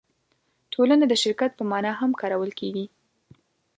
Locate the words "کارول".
2.21-2.51